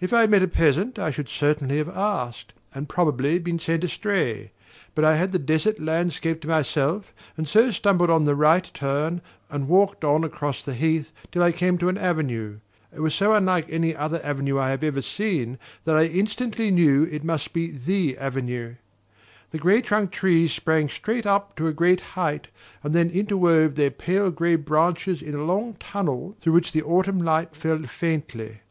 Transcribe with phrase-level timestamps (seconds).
[0.00, 3.84] If I had met a peasant I should certainly have asked, and probably been sent
[3.84, 4.50] astray;
[4.94, 9.20] but I had the desert landscape to myself, and so stumbled on the right turn
[9.50, 12.60] and walked on across the heath till I came to an avenue.
[12.94, 17.02] It was so unlike any other avenue I have ever seen that I instantly knew
[17.02, 18.76] it must be THE avenue.
[19.50, 21.26] The grey trunked trees sprang up straight
[21.56, 22.48] to a great height
[22.82, 27.18] and then interwove their pale grey branches in a long tunnel through which the autumn
[27.20, 28.62] light fell faintly.